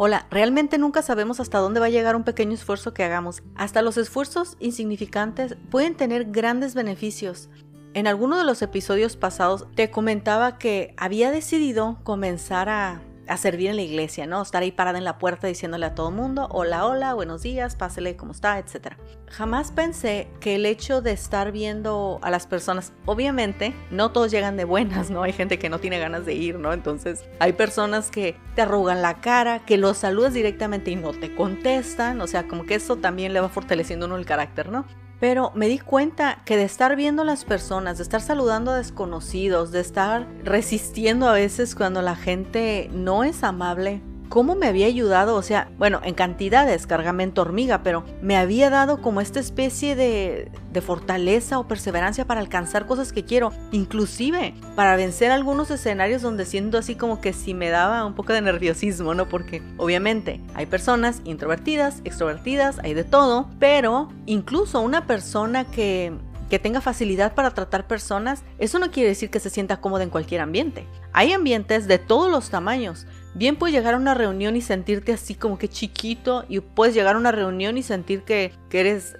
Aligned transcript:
Hola, 0.00 0.28
realmente 0.30 0.78
nunca 0.78 1.02
sabemos 1.02 1.40
hasta 1.40 1.58
dónde 1.58 1.80
va 1.80 1.86
a 1.86 1.90
llegar 1.90 2.14
un 2.14 2.22
pequeño 2.22 2.54
esfuerzo 2.54 2.94
que 2.94 3.02
hagamos. 3.02 3.42
Hasta 3.56 3.82
los 3.82 3.96
esfuerzos 3.96 4.56
insignificantes 4.60 5.56
pueden 5.70 5.96
tener 5.96 6.26
grandes 6.26 6.76
beneficios. 6.76 7.50
En 7.94 8.06
alguno 8.06 8.38
de 8.38 8.44
los 8.44 8.62
episodios 8.62 9.16
pasados 9.16 9.66
te 9.74 9.90
comentaba 9.90 10.56
que 10.56 10.94
había 10.96 11.32
decidido 11.32 11.98
comenzar 12.04 12.68
a 12.68 13.02
a 13.28 13.36
servir 13.36 13.70
en 13.70 13.76
la 13.76 13.82
iglesia, 13.82 14.26
¿no? 14.26 14.42
Estar 14.42 14.62
ahí 14.62 14.72
parada 14.72 14.98
en 14.98 15.04
la 15.04 15.18
puerta 15.18 15.46
diciéndole 15.46 15.86
a 15.86 15.94
todo 15.94 16.10
mundo, 16.10 16.48
hola, 16.50 16.86
hola, 16.86 17.14
buenos 17.14 17.42
días, 17.42 17.76
pásele, 17.76 18.16
¿cómo 18.16 18.32
está? 18.32 18.58
Etc. 18.58 18.94
Jamás 19.26 19.72
pensé 19.72 20.28
que 20.40 20.54
el 20.54 20.66
hecho 20.66 21.02
de 21.02 21.12
estar 21.12 21.52
viendo 21.52 22.18
a 22.22 22.30
las 22.30 22.46
personas, 22.46 22.92
obviamente, 23.06 23.74
no 23.90 24.10
todos 24.12 24.30
llegan 24.30 24.56
de 24.56 24.64
buenas, 24.64 25.10
¿no? 25.10 25.22
Hay 25.22 25.32
gente 25.32 25.58
que 25.58 25.68
no 25.68 25.78
tiene 25.78 25.98
ganas 25.98 26.24
de 26.26 26.34
ir, 26.34 26.58
¿no? 26.58 26.72
Entonces, 26.72 27.24
hay 27.38 27.52
personas 27.52 28.10
que 28.10 28.36
te 28.54 28.62
arrugan 28.62 29.02
la 29.02 29.20
cara, 29.20 29.64
que 29.64 29.76
los 29.76 29.98
saludas 29.98 30.34
directamente 30.34 30.90
y 30.90 30.96
no 30.96 31.12
te 31.12 31.34
contestan, 31.34 32.20
o 32.20 32.26
sea, 32.26 32.48
como 32.48 32.64
que 32.64 32.74
eso 32.74 32.96
también 32.96 33.32
le 33.32 33.40
va 33.40 33.48
fortaleciendo 33.48 34.06
uno 34.06 34.16
el 34.16 34.26
carácter, 34.26 34.70
¿no? 34.70 34.84
Pero 35.20 35.50
me 35.54 35.68
di 35.68 35.78
cuenta 35.78 36.42
que 36.44 36.56
de 36.56 36.64
estar 36.64 36.94
viendo 36.94 37.22
a 37.22 37.24
las 37.24 37.44
personas, 37.44 37.98
de 37.98 38.04
estar 38.04 38.20
saludando 38.20 38.70
a 38.70 38.76
desconocidos, 38.76 39.72
de 39.72 39.80
estar 39.80 40.26
resistiendo 40.44 41.28
a 41.28 41.32
veces 41.32 41.74
cuando 41.74 42.02
la 42.02 42.14
gente 42.14 42.88
no 42.92 43.24
es 43.24 43.42
amable, 43.42 44.00
cómo 44.28 44.54
me 44.54 44.66
había 44.66 44.86
ayudado, 44.86 45.36
o 45.36 45.42
sea, 45.42 45.70
bueno, 45.78 46.00
en 46.04 46.14
cantidades, 46.14 46.86
cargamento 46.86 47.42
hormiga, 47.42 47.82
pero 47.82 48.04
me 48.22 48.36
había 48.36 48.70
dado 48.70 49.00
como 49.00 49.20
esta 49.20 49.40
especie 49.40 49.96
de, 49.96 50.50
de 50.72 50.80
fortaleza 50.80 51.58
o 51.58 51.66
perseverancia 51.66 52.26
para 52.26 52.40
alcanzar 52.40 52.86
cosas 52.86 53.12
que 53.12 53.24
quiero, 53.24 53.52
inclusive 53.72 54.54
para 54.76 54.96
vencer 54.96 55.30
algunos 55.30 55.70
escenarios 55.70 56.22
donde 56.22 56.44
siento 56.44 56.78
así 56.78 56.94
como 56.94 57.20
que 57.20 57.32
si 57.32 57.54
me 57.54 57.70
daba 57.70 58.04
un 58.04 58.14
poco 58.14 58.32
de 58.32 58.40
nerviosismo, 58.42 59.14
¿no? 59.14 59.28
Porque 59.28 59.62
obviamente 59.76 60.40
hay 60.54 60.66
personas 60.66 61.20
introvertidas, 61.24 62.00
extrovertidas, 62.04 62.78
hay 62.80 62.94
de 62.94 63.04
todo, 63.04 63.48
pero 63.58 64.08
incluso 64.26 64.80
una 64.80 65.06
persona 65.06 65.64
que 65.64 66.12
que 66.48 66.58
tenga 66.58 66.80
facilidad 66.80 67.34
para 67.34 67.52
tratar 67.52 67.86
personas, 67.86 68.42
eso 68.58 68.78
no 68.78 68.90
quiere 68.90 69.10
decir 69.10 69.30
que 69.30 69.40
se 69.40 69.50
sienta 69.50 69.80
cómoda 69.80 70.02
en 70.02 70.10
cualquier 70.10 70.40
ambiente. 70.40 70.86
Hay 71.12 71.32
ambientes 71.32 71.86
de 71.86 71.98
todos 71.98 72.30
los 72.30 72.50
tamaños. 72.50 73.06
Bien 73.34 73.56
puedes 73.56 73.74
llegar 73.74 73.94
a 73.94 73.98
una 73.98 74.14
reunión 74.14 74.56
y 74.56 74.62
sentirte 74.62 75.12
así 75.12 75.34
como 75.34 75.58
que 75.58 75.68
chiquito 75.68 76.44
y 76.48 76.60
puedes 76.60 76.94
llegar 76.94 77.14
a 77.14 77.18
una 77.18 77.30
reunión 77.30 77.76
y 77.76 77.82
sentir 77.82 78.22
que, 78.22 78.52
eres, 78.72 79.16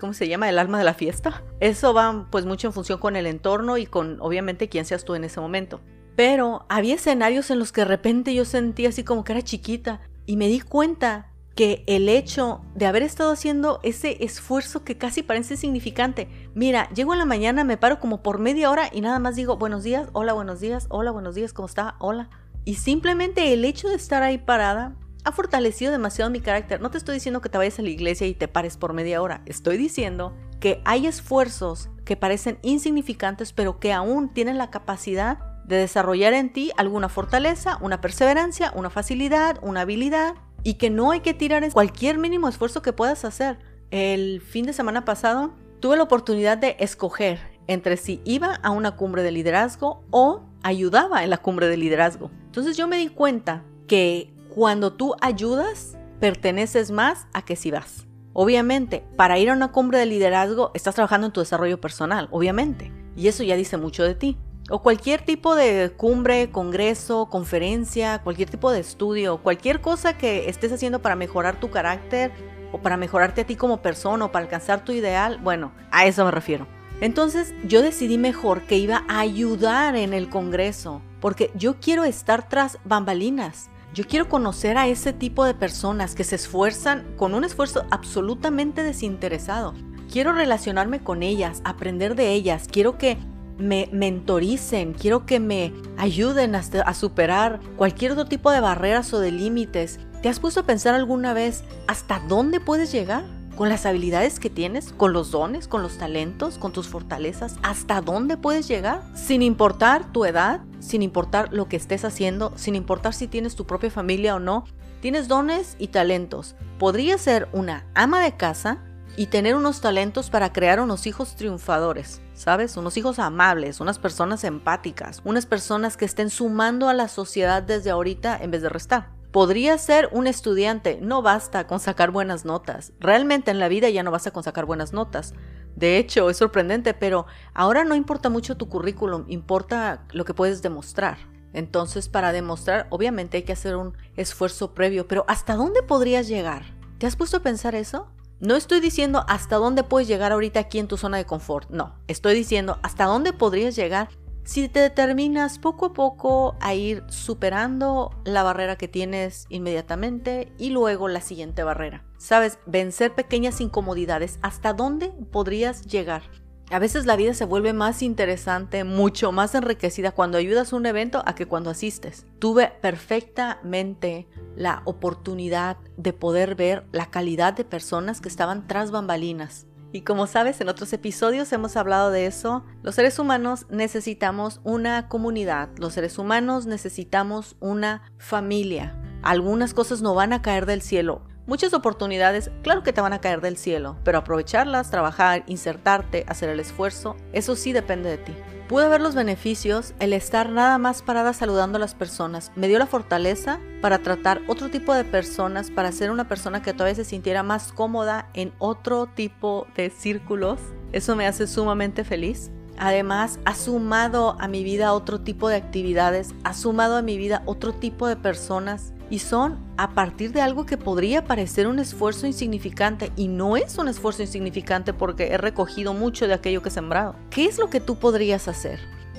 ¿cómo 0.00 0.12
se 0.12 0.28
llama? 0.28 0.48
El 0.48 0.58
alma 0.58 0.78
de 0.78 0.84
la 0.84 0.94
fiesta. 0.94 1.44
Eso 1.60 1.94
va 1.94 2.26
pues 2.30 2.46
mucho 2.46 2.66
en 2.66 2.72
función 2.72 2.98
con 2.98 3.16
el 3.16 3.26
entorno 3.26 3.76
y 3.76 3.86
con 3.86 4.20
obviamente 4.20 4.68
quién 4.68 4.84
seas 4.84 5.04
tú 5.04 5.14
en 5.14 5.24
ese 5.24 5.40
momento. 5.40 5.80
Pero 6.16 6.66
había 6.68 6.96
escenarios 6.96 7.50
en 7.50 7.58
los 7.58 7.70
que 7.72 7.82
de 7.82 7.86
repente 7.86 8.34
yo 8.34 8.44
sentía 8.44 8.88
así 8.88 9.04
como 9.04 9.22
que 9.24 9.32
era 9.32 9.42
chiquita 9.42 10.00
y 10.26 10.36
me 10.36 10.48
di 10.48 10.60
cuenta 10.60 11.29
que 11.60 11.84
el 11.86 12.08
hecho 12.08 12.62
de 12.74 12.86
haber 12.86 13.02
estado 13.02 13.32
haciendo 13.32 13.80
ese 13.82 14.24
esfuerzo 14.24 14.82
que 14.82 14.96
casi 14.96 15.22
parece 15.22 15.58
significante. 15.58 16.26
Mira, 16.54 16.88
llego 16.94 17.12
en 17.12 17.18
la 17.18 17.26
mañana, 17.26 17.64
me 17.64 17.76
paro 17.76 18.00
como 18.00 18.22
por 18.22 18.38
media 18.38 18.70
hora 18.70 18.88
y 18.90 19.02
nada 19.02 19.18
más 19.18 19.36
digo 19.36 19.58
buenos 19.58 19.82
días, 19.82 20.08
hola, 20.14 20.32
buenos 20.32 20.60
días, 20.60 20.86
hola, 20.88 21.10
buenos 21.10 21.34
días, 21.34 21.52
¿cómo 21.52 21.68
está? 21.68 21.96
Hola. 21.98 22.30
Y 22.64 22.76
simplemente 22.76 23.52
el 23.52 23.66
hecho 23.66 23.90
de 23.90 23.96
estar 23.96 24.22
ahí 24.22 24.38
parada 24.38 24.96
ha 25.22 25.32
fortalecido 25.32 25.92
demasiado 25.92 26.30
mi 26.30 26.40
carácter. 26.40 26.80
No 26.80 26.90
te 26.90 26.96
estoy 26.96 27.16
diciendo 27.16 27.42
que 27.42 27.50
te 27.50 27.58
vayas 27.58 27.78
a 27.78 27.82
la 27.82 27.90
iglesia 27.90 28.26
y 28.26 28.32
te 28.32 28.48
pares 28.48 28.78
por 28.78 28.94
media 28.94 29.20
hora. 29.20 29.42
Estoy 29.44 29.76
diciendo 29.76 30.34
que 30.60 30.80
hay 30.86 31.06
esfuerzos 31.06 31.90
que 32.06 32.16
parecen 32.16 32.58
insignificantes, 32.62 33.52
pero 33.52 33.78
que 33.78 33.92
aún 33.92 34.32
tienen 34.32 34.56
la 34.56 34.70
capacidad 34.70 35.40
de 35.66 35.76
desarrollar 35.76 36.32
en 36.32 36.52
ti 36.52 36.72
alguna 36.78 37.10
fortaleza, 37.10 37.76
una 37.82 38.00
perseverancia, 38.00 38.72
una 38.74 38.88
facilidad, 38.88 39.58
una 39.62 39.82
habilidad 39.82 40.34
y 40.62 40.74
que 40.74 40.90
no 40.90 41.10
hay 41.10 41.20
que 41.20 41.34
tirar 41.34 41.68
cualquier 41.72 42.18
mínimo 42.18 42.48
esfuerzo 42.48 42.82
que 42.82 42.92
puedas 42.92 43.24
hacer. 43.24 43.58
El 43.90 44.40
fin 44.40 44.66
de 44.66 44.72
semana 44.72 45.04
pasado 45.04 45.52
tuve 45.80 45.96
la 45.96 46.02
oportunidad 46.02 46.58
de 46.58 46.76
escoger 46.78 47.38
entre 47.66 47.96
si 47.96 48.20
iba 48.24 48.54
a 48.62 48.70
una 48.70 48.96
cumbre 48.96 49.22
de 49.22 49.30
liderazgo 49.30 50.02
o 50.10 50.42
ayudaba 50.62 51.24
en 51.24 51.30
la 51.30 51.38
cumbre 51.38 51.68
de 51.68 51.76
liderazgo. 51.76 52.30
Entonces 52.46 52.76
yo 52.76 52.88
me 52.88 52.98
di 52.98 53.08
cuenta 53.08 53.62
que 53.86 54.32
cuando 54.54 54.92
tú 54.92 55.14
ayudas, 55.20 55.96
perteneces 56.18 56.90
más 56.90 57.26
a 57.32 57.42
que 57.42 57.56
si 57.56 57.70
vas. 57.70 58.06
Obviamente, 58.32 59.04
para 59.16 59.38
ir 59.38 59.50
a 59.50 59.54
una 59.54 59.72
cumbre 59.72 59.98
de 59.98 60.06
liderazgo 60.06 60.70
estás 60.74 60.94
trabajando 60.94 61.28
en 61.28 61.32
tu 61.32 61.40
desarrollo 61.40 61.80
personal, 61.80 62.28
obviamente. 62.30 62.92
Y 63.16 63.28
eso 63.28 63.42
ya 63.42 63.56
dice 63.56 63.76
mucho 63.76 64.04
de 64.04 64.14
ti 64.14 64.36
o 64.70 64.82
cualquier 64.82 65.22
tipo 65.22 65.54
de 65.56 65.92
cumbre, 65.96 66.50
congreso, 66.50 67.26
conferencia, 67.26 68.20
cualquier 68.22 68.48
tipo 68.48 68.70
de 68.70 68.80
estudio, 68.80 69.38
cualquier 69.38 69.80
cosa 69.80 70.16
que 70.16 70.48
estés 70.48 70.72
haciendo 70.72 71.02
para 71.02 71.16
mejorar 71.16 71.58
tu 71.58 71.70
carácter 71.70 72.32
o 72.72 72.78
para 72.78 72.96
mejorarte 72.96 73.40
a 73.40 73.46
ti 73.46 73.56
como 73.56 73.82
persona 73.82 74.24
o 74.26 74.32
para 74.32 74.44
alcanzar 74.44 74.84
tu 74.84 74.92
ideal, 74.92 75.38
bueno, 75.42 75.72
a 75.90 76.06
eso 76.06 76.24
me 76.24 76.30
refiero. 76.30 76.66
Entonces 77.00 77.54
yo 77.64 77.82
decidí 77.82 78.18
mejor 78.18 78.62
que 78.62 78.78
iba 78.78 79.04
a 79.08 79.20
ayudar 79.20 79.96
en 79.96 80.12
el 80.12 80.28
congreso, 80.28 81.02
porque 81.20 81.50
yo 81.54 81.80
quiero 81.80 82.04
estar 82.04 82.48
tras 82.48 82.78
bambalinas. 82.84 83.70
Yo 83.92 84.06
quiero 84.06 84.28
conocer 84.28 84.78
a 84.78 84.86
ese 84.86 85.12
tipo 85.12 85.44
de 85.44 85.54
personas 85.54 86.14
que 86.14 86.22
se 86.22 86.36
esfuerzan 86.36 87.16
con 87.16 87.34
un 87.34 87.42
esfuerzo 87.42 87.86
absolutamente 87.90 88.84
desinteresado. 88.84 89.74
Quiero 90.12 90.32
relacionarme 90.32 91.02
con 91.02 91.24
ellas, 91.24 91.60
aprender 91.64 92.14
de 92.14 92.32
ellas, 92.32 92.68
quiero 92.70 92.98
que 92.98 93.18
me 93.60 93.88
mentoricen, 93.92 94.94
quiero 94.94 95.26
que 95.26 95.40
me 95.40 95.72
ayuden 95.96 96.54
a, 96.54 96.94
superar 96.94 97.60
cualquier 97.76 98.12
otro 98.12 98.26
tipo 98.26 98.50
de 98.50 98.60
barreras 98.60 99.12
o 99.12 99.20
de 99.20 99.30
límites. 99.30 100.00
¿Te 100.22 100.28
has 100.28 100.40
puesto 100.40 100.60
a 100.60 100.66
pensar 100.66 100.94
alguna 100.94 101.32
vez 101.32 101.64
hasta 101.86 102.20
dónde 102.28 102.60
puedes 102.60 102.92
llegar? 102.92 103.24
Con 103.56 103.68
las 103.68 103.84
habilidades 103.84 104.40
que 104.40 104.48
tienes, 104.48 104.92
con 104.92 105.12
los 105.12 105.30
dones, 105.30 105.68
con 105.68 105.82
los 105.82 105.98
talentos, 105.98 106.56
con 106.56 106.72
tus 106.72 106.88
fortalezas, 106.88 107.56
¿hasta 107.62 108.00
dónde 108.00 108.38
puedes 108.38 108.66
llegar? 108.68 109.02
Sin 109.14 109.42
importar 109.42 110.10
tu 110.12 110.24
edad, 110.24 110.62
sin 110.78 111.02
importar 111.02 111.52
lo 111.52 111.68
que 111.68 111.76
estés 111.76 112.04
haciendo, 112.04 112.52
sin 112.56 112.74
importar 112.74 113.12
si 113.12 113.28
tienes 113.28 113.56
tu 113.56 113.66
propia 113.66 113.90
familia 113.90 114.34
o 114.34 114.38
no, 114.38 114.64
tienes 115.00 115.28
dones 115.28 115.76
y 115.78 115.88
talentos. 115.88 116.54
Podrías 116.78 117.20
ser 117.20 117.48
una 117.52 117.84
ama 117.94 118.22
de 118.22 118.36
casa 118.36 118.78
y 119.16 119.26
tener 119.26 119.54
unos 119.54 119.80
talentos 119.80 120.30
para 120.30 120.52
crear 120.52 120.80
unos 120.80 121.06
hijos 121.06 121.36
triunfadores. 121.36 122.20
¿sabes? 122.40 122.78
Unos 122.78 122.96
hijos 122.96 123.18
amables, 123.18 123.80
unas 123.80 123.98
personas 123.98 124.44
empáticas, 124.44 125.20
unas 125.24 125.44
personas 125.44 125.98
que 125.98 126.06
estén 126.06 126.30
sumando 126.30 126.88
a 126.88 126.94
la 126.94 127.06
sociedad 127.06 127.62
desde 127.62 127.90
ahorita 127.90 128.38
en 128.40 128.50
vez 128.50 128.62
de 128.62 128.70
restar. 128.70 129.10
Podría 129.30 129.76
ser 129.76 130.08
un 130.10 130.26
estudiante, 130.26 130.98
no 131.02 131.20
basta 131.20 131.66
con 131.66 131.80
sacar 131.80 132.10
buenas 132.10 132.46
notas. 132.46 132.94
Realmente 132.98 133.50
en 133.50 133.58
la 133.58 133.68
vida 133.68 133.90
ya 133.90 134.02
no 134.02 134.10
basta 134.10 134.30
con 134.30 134.42
sacar 134.42 134.64
buenas 134.64 134.94
notas. 134.94 135.34
De 135.76 135.98
hecho, 135.98 136.30
es 136.30 136.38
sorprendente, 136.38 136.94
pero 136.94 137.26
ahora 137.52 137.84
no 137.84 137.94
importa 137.94 138.30
mucho 138.30 138.56
tu 138.56 138.70
currículum, 138.70 139.26
importa 139.28 140.06
lo 140.12 140.24
que 140.24 140.32
puedes 140.32 140.62
demostrar. 140.62 141.18
Entonces, 141.52 142.08
para 142.08 142.32
demostrar, 142.32 142.86
obviamente 142.88 143.36
hay 143.36 143.42
que 143.42 143.52
hacer 143.52 143.76
un 143.76 143.98
esfuerzo 144.16 144.72
previo, 144.72 145.06
pero 145.06 145.26
¿hasta 145.28 145.56
dónde 145.56 145.82
podrías 145.82 146.26
llegar? 146.26 146.64
¿Te 146.96 147.06
has 147.06 147.16
puesto 147.16 147.36
a 147.36 147.42
pensar 147.42 147.74
eso? 147.74 148.08
No 148.40 148.56
estoy 148.56 148.80
diciendo 148.80 149.26
hasta 149.28 149.56
dónde 149.56 149.84
puedes 149.84 150.08
llegar 150.08 150.32
ahorita 150.32 150.60
aquí 150.60 150.78
en 150.78 150.88
tu 150.88 150.96
zona 150.96 151.18
de 151.18 151.26
confort, 151.26 151.68
no, 151.68 151.94
estoy 152.08 152.34
diciendo 152.34 152.78
hasta 152.82 153.04
dónde 153.04 153.34
podrías 153.34 153.76
llegar 153.76 154.08
si 154.44 154.66
te 154.70 154.80
determinas 154.80 155.58
poco 155.58 155.86
a 155.86 155.92
poco 155.92 156.56
a 156.60 156.72
ir 156.72 157.04
superando 157.08 158.18
la 158.24 158.42
barrera 158.42 158.76
que 158.76 158.88
tienes 158.88 159.44
inmediatamente 159.50 160.50
y 160.56 160.70
luego 160.70 161.06
la 161.08 161.20
siguiente 161.20 161.64
barrera. 161.64 162.02
Sabes, 162.16 162.58
vencer 162.64 163.14
pequeñas 163.14 163.60
incomodidades, 163.60 164.38
¿hasta 164.40 164.72
dónde 164.72 165.12
podrías 165.30 165.82
llegar? 165.82 166.22
A 166.72 166.78
veces 166.78 167.04
la 167.04 167.16
vida 167.16 167.34
se 167.34 167.44
vuelve 167.44 167.72
más 167.72 168.00
interesante, 168.00 168.84
mucho 168.84 169.32
más 169.32 169.56
enriquecida 169.56 170.12
cuando 170.12 170.38
ayudas 170.38 170.72
a 170.72 170.76
un 170.76 170.86
evento 170.86 171.20
a 171.26 171.34
que 171.34 171.46
cuando 171.46 171.68
asistes. 171.68 172.26
Tuve 172.38 172.72
perfectamente 172.80 174.28
la 174.54 174.82
oportunidad 174.84 175.78
de 175.96 176.12
poder 176.12 176.54
ver 176.54 176.86
la 176.92 177.10
calidad 177.10 177.54
de 177.54 177.64
personas 177.64 178.20
que 178.20 178.28
estaban 178.28 178.68
tras 178.68 178.92
bambalinas. 178.92 179.66
Y 179.90 180.02
como 180.02 180.28
sabes, 180.28 180.60
en 180.60 180.68
otros 180.68 180.92
episodios 180.92 181.52
hemos 181.52 181.76
hablado 181.76 182.12
de 182.12 182.26
eso. 182.26 182.64
Los 182.84 182.94
seres 182.94 183.18
humanos 183.18 183.66
necesitamos 183.68 184.60
una 184.62 185.08
comunidad, 185.08 185.70
los 185.76 185.94
seres 185.94 186.18
humanos 186.18 186.66
necesitamos 186.66 187.56
una 187.58 188.02
familia. 188.16 188.96
Algunas 189.22 189.74
cosas 189.74 190.02
no 190.02 190.14
van 190.14 190.32
a 190.32 190.40
caer 190.40 190.66
del 190.66 190.82
cielo. 190.82 191.22
Muchas 191.50 191.74
oportunidades, 191.74 192.48
claro 192.62 192.84
que 192.84 192.92
te 192.92 193.00
van 193.00 193.12
a 193.12 193.20
caer 193.20 193.40
del 193.40 193.56
cielo, 193.56 193.96
pero 194.04 194.18
aprovecharlas, 194.18 194.88
trabajar, 194.88 195.42
insertarte, 195.48 196.24
hacer 196.28 196.48
el 196.48 196.60
esfuerzo, 196.60 197.16
eso 197.32 197.56
sí 197.56 197.72
depende 197.72 198.08
de 198.08 198.18
ti. 198.18 198.32
Pude 198.68 198.88
ver 198.88 199.00
los 199.00 199.16
beneficios, 199.16 199.92
el 199.98 200.12
estar 200.12 200.50
nada 200.50 200.78
más 200.78 201.02
parada 201.02 201.32
saludando 201.32 201.74
a 201.74 201.80
las 201.80 201.96
personas. 201.96 202.52
Me 202.54 202.68
dio 202.68 202.78
la 202.78 202.86
fortaleza 202.86 203.58
para 203.82 203.98
tratar 203.98 204.42
otro 204.46 204.70
tipo 204.70 204.94
de 204.94 205.02
personas, 205.02 205.72
para 205.72 205.90
ser 205.90 206.12
una 206.12 206.28
persona 206.28 206.62
que 206.62 206.72
todavía 206.72 206.94
se 206.94 207.04
sintiera 207.04 207.42
más 207.42 207.72
cómoda 207.72 208.28
en 208.34 208.52
otro 208.60 209.06
tipo 209.06 209.66
de 209.74 209.90
círculos. 209.90 210.60
Eso 210.92 211.16
me 211.16 211.26
hace 211.26 211.48
sumamente 211.48 212.04
feliz. 212.04 212.52
Además, 212.78 213.40
ha 213.44 213.56
sumado 213.56 214.36
a 214.38 214.46
mi 214.46 214.62
vida 214.62 214.92
otro 214.92 215.20
tipo 215.20 215.48
de 215.48 215.56
actividades, 215.56 216.32
ha 216.44 216.54
sumado 216.54 216.96
a 216.96 217.02
mi 217.02 217.18
vida 217.18 217.42
otro 217.44 217.72
tipo 217.72 218.06
de 218.06 218.14
personas 218.14 218.92
y 219.10 219.18
son 219.18 219.58
a 219.76 219.90
partir 219.90 220.32
de 220.32 220.40
algo 220.40 220.64
que 220.64 220.78
podría 220.78 221.24
parecer 221.24 221.66
un 221.66 221.80
esfuerzo 221.80 222.26
insignificante 222.26 223.12
y 223.16 223.28
no 223.28 223.56
es 223.56 223.76
un 223.76 223.88
esfuerzo 223.88 224.22
insignificante 224.22 224.92
porque 224.92 225.28
he 225.28 225.36
recogido 225.36 225.92
mucho 225.92 226.26
de 226.28 226.34
aquello 226.34 226.62
que 226.62 226.68
he 226.68 226.72
sembrado. 226.72 227.16
¿Qué 227.28 227.44
es 227.44 227.58
lo 227.58 227.68
que 227.68 227.80
tú 227.80 227.96
podrías 227.96 228.48
hacer? 228.48 228.78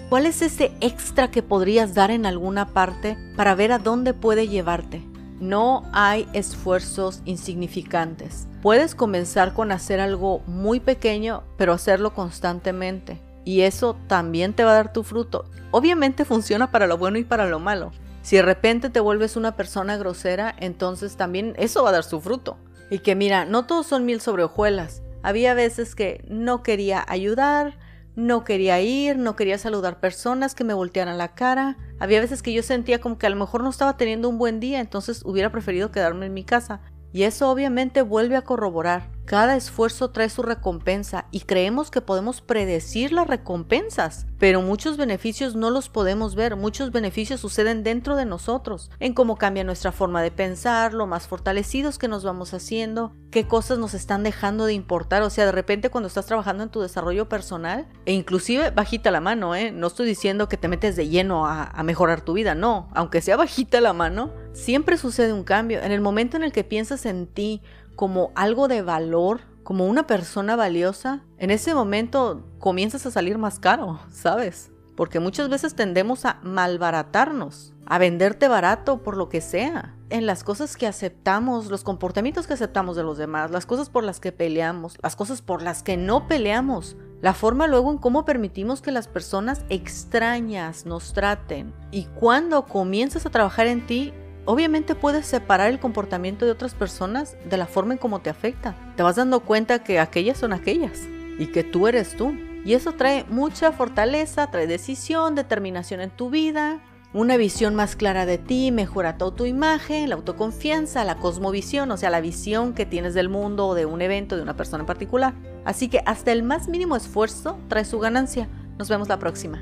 ¿Cuál 0.10 0.26
es 0.26 0.42
ese 0.42 0.72
extra 0.82 1.30
que 1.30 1.44
podrías 1.44 1.94
dar 1.94 2.12
en 2.12 2.26
alguna 2.26 2.74
parte 2.74 3.18
para 3.36 3.56
ver 3.56 3.72
a 3.72 3.80
dónde 3.80 4.14
puede 4.14 4.48
llevarte? 4.48 5.04
No 5.40 5.84
hay 5.92 6.28
esfuerzos 6.34 7.22
insignificantes. 7.26 8.48
Puedes 8.62 8.94
comenzar 8.94 9.54
con 9.54 9.72
hacer 9.72 10.00
algo 10.00 10.40
muy 10.48 10.80
pequeño, 10.80 11.44
pero 11.58 11.74
hacerlo 11.74 12.14
constantemente. 12.14 13.22
Y 13.44 13.62
eso 13.62 13.96
también 14.08 14.54
te 14.54 14.64
va 14.64 14.72
a 14.72 14.76
dar 14.76 14.94
tu 14.94 15.04
fruto. 15.04 15.46
Obviamente 15.72 16.26
funciona 16.26 16.72
para 16.72 16.86
lo 16.88 16.98
bueno 16.98 17.18
y 17.18 17.24
para 17.24 17.48
lo 17.48 17.60
malo. 17.60 17.92
Si 18.21 18.35
de 18.35 18.41
repente 18.44 18.89
te 18.89 19.00
vuelves 19.00 19.35
una 19.35 19.56
persona 19.56 19.97
grosera, 19.97 20.53
entonces 20.59 21.18
también 21.18 21.53
eso 21.57 21.83
va 21.83 21.89
a 21.89 21.94
dar 21.94 22.03
su 22.03 22.21
fruto. 22.21 22.57
Y 22.89 23.00
que 23.00 23.15
mira, 23.15 23.45
no 23.45 23.65
todos 23.65 23.88
son 23.88 24.06
mil 24.06 24.21
sobre 24.21 24.44
hojuelas. 24.44 25.01
Había 25.23 25.53
veces 25.53 25.95
que 25.95 26.23
no 26.27 26.62
quería 26.62 27.03
ayudar, 27.07 27.77
no 28.15 28.44
quería 28.44 28.81
ir, 28.81 29.18
no 29.18 29.35
quería 29.35 29.57
saludar 29.57 30.00
personas 30.00 30.53
que 30.53 30.63
me 30.63 30.73
voltearan 30.73 31.18
la 31.18 31.33
cara. 31.33 31.77
Había 32.00 32.19
veces 32.19 32.41
que 32.41 32.53
yo 32.53 32.63
sentía 32.63 33.00
como 33.00 33.18
que 33.18 33.27
a 33.27 33.29
lo 33.29 33.35
mejor 33.35 33.63
no 33.63 33.69
estaba 33.69 33.97
teniendo 33.97 34.29
un 34.29 34.38
buen 34.38 34.59
día, 34.59 34.79
entonces 34.79 35.21
hubiera 35.25 35.51
preferido 35.51 35.91
quedarme 35.91 36.25
en 36.25 36.33
mi 36.33 36.44
casa. 36.44 36.81
Y 37.13 37.24
eso 37.24 37.50
obviamente 37.50 38.02
vuelve 38.02 38.36
a 38.36 38.44
corroborar. 38.44 39.10
Cada 39.25 39.56
esfuerzo 39.56 40.10
trae 40.10 40.30
su 40.30 40.42
recompensa 40.42 41.25
y 41.31 41.42
creemos 41.42 41.90
que 41.90 42.02
podemos 42.02 42.42
predecir 42.42 43.13
las 43.13 43.28
recompensas, 43.28 44.25
pero 44.40 44.62
muchos 44.62 44.98
beneficios 44.98 45.56
no 45.56 45.69
los 45.69 45.88
podemos 45.88 46.36
ver, 46.36 46.58
muchos 46.58 46.92
beneficios 46.92 47.40
suceden 47.40 47.84
dentro 47.84 48.18
de 48.18 48.25
nosotros, 48.25 48.90
en 49.00 49.13
cómo 49.13 49.38
cambia 49.38 49.63
nuestra 49.63 49.94
forma 49.94 50.22
de 50.22 50.31
pensar, 50.31 50.94
lo 50.94 51.08
más 51.08 51.28
fortalecidos 51.28 51.98
que 51.98 52.10
nos 52.10 52.25
vamos 52.25 52.54
haciendo, 52.54 53.16
qué 53.30 53.48
cosas 53.48 53.78
nos 53.78 53.94
están 53.94 54.24
dejando 54.24 54.66
de 54.66 54.74
importar, 54.74 55.22
o 55.22 55.30
sea, 55.30 55.46
de 55.46 55.54
repente 55.54 55.90
cuando 55.90 56.10
estás 56.10 56.25
trabajando 56.25 56.64
en 56.64 56.69
tu 56.69 56.81
desarrollo 56.81 57.30
personal, 57.30 57.88
e 58.06 58.12
inclusive 58.12 58.72
bajita 58.72 59.12
la 59.12 59.22
mano, 59.22 59.56
¿eh? 59.56 59.72
no 59.72 59.88
estoy 59.88 60.07
diciendo 60.07 60.50
que 60.50 60.57
te 60.57 60.68
metes 60.68 60.98
de 60.98 61.07
lleno 61.07 61.48
a, 61.48 61.64
a 61.64 61.84
mejorar 61.84 62.19
tu 62.19 62.34
vida, 62.34 62.54
no, 62.54 62.90
aunque 62.94 63.22
sea 63.22 63.38
bajita 63.38 63.80
la 63.80 63.94
mano, 63.94 64.31
siempre 64.53 64.98
sucede 64.98 65.33
un 65.33 65.44
cambio, 65.44 65.81
en 65.81 65.92
el 65.92 66.01
momento 66.01 66.38
en 66.38 66.44
el 66.44 66.51
que 66.51 66.63
piensas 66.63 67.06
en 67.06 67.27
ti, 67.27 67.62
como 67.95 68.31
algo 68.36 68.68
de 68.68 68.81
valor, 68.81 69.42
como 69.63 69.86
una 69.86 70.07
persona 70.07 70.56
valiosa, 70.56 71.21
en 71.38 71.51
ese 71.51 71.74
momento 71.74 72.44
comienzas 72.59 73.06
a 73.06 73.12
salir 73.12 73.38
más 73.38 73.59
caro, 73.59 74.00
¿sabes? 74.12 74.71
Porque 74.95 75.19
muchas 75.19 75.50
veces 75.50 75.75
tendemos 75.75 76.25
a 76.25 76.39
malbaratarnos, 76.44 77.74
a 77.86 77.98
venderte 77.98 78.48
barato 78.48 79.01
por 79.01 79.18
lo 79.18 79.30
que 79.30 79.42
sea. 79.42 79.95
En 80.09 80.25
las 80.25 80.44
cosas 80.44 80.75
que 80.75 80.86
aceptamos, 80.86 81.68
los 81.68 81.83
comportamientos 81.83 82.45
que 82.45 82.54
aceptamos 82.54 82.95
de 82.95 83.04
los 83.04 83.18
demás, 83.18 83.51
las 83.51 83.65
cosas 83.65 83.89
por 83.89 84.04
las 84.04 84.19
que 84.19 84.31
peleamos, 84.31 84.97
las 85.01 85.15
cosas 85.15 85.42
por 85.42 85.62
las 85.62 85.81
que 85.81 85.95
no 85.95 86.27
peleamos, 86.27 86.97
la 87.21 87.33
forma 87.33 87.68
luego 87.68 87.92
en 87.92 88.00
cómo 88.00 88.25
permitimos 88.25 88.81
que 88.81 88.92
las 88.92 89.07
personas 89.07 89.63
extrañas 89.69 90.86
nos 90.86 91.13
traten. 91.13 91.74
Y 91.92 92.06
cuando 92.06 92.65
comienzas 92.65 93.25
a 93.25 93.30
trabajar 93.30 93.68
en 93.68 93.86
ti, 93.86 94.13
Obviamente 94.46 94.96
puedes 94.96 95.26
separar 95.26 95.70
el 95.70 95.80
comportamiento 95.80 96.46
de 96.46 96.52
otras 96.52 96.74
personas 96.74 97.36
de 97.50 97.58
la 97.58 97.68
forma 97.68 97.94
en 97.94 98.00
cómo 98.00 98.20
te 98.20 98.30
afecta. 98.30 98.76
Te 98.96 99.04
vas 99.04 99.16
dando 99.16 99.42
cuenta 99.42 99.84
que 99.84 100.00
aquellas 100.00 100.38
son 100.38 100.54
aquellas 100.54 101.08
y 101.38 101.48
que 101.48 101.64
tú 101.64 101.88
eres 101.88 102.16
tú. 102.16 102.36
Y 102.66 102.74
eso 102.74 102.94
trae 102.94 103.26
mucha 103.30 103.72
fortaleza, 103.72 104.50
trae 104.52 104.68
decisión, 104.68 105.36
determinación 105.36 106.02
en 106.02 106.12
tu 106.12 106.30
vida, 106.30 106.80
una 107.14 107.36
visión 107.36 107.76
más 107.76 107.96
clara 107.96 108.26
de 108.26 108.38
ti, 108.38 108.72
mejora 108.72 109.18
tu 109.18 109.26
autoimagen, 109.26 110.10
la 110.10 110.16
autoconfianza, 110.16 111.04
la 111.04 111.18
cosmovisión, 111.18 111.92
o 111.92 111.98
sea, 111.98 112.10
la 112.10 112.22
visión 112.22 112.74
que 112.74 112.86
tienes 112.86 113.14
del 113.14 113.30
mundo 113.30 113.68
o 113.68 113.76
de 113.76 113.86
un 113.86 114.02
evento, 114.02 114.38
de 114.38 114.44
una 114.44 114.56
persona 114.56 114.84
en 114.84 114.88
particular. 114.88 115.34
Así 115.66 115.90
que 115.90 116.02
hasta 116.06 116.32
el 116.32 116.44
más 116.44 116.68
mínimo 116.68 116.96
esfuerzo 116.96 117.60
trae 117.68 117.84
su 117.84 118.00
ganancia. 118.00 118.48
Nos 118.78 118.90
vemos 118.90 119.10
la 119.10 119.20
próxima. 119.20 119.62